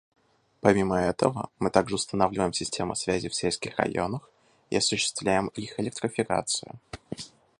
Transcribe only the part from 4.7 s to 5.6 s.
и осуществляем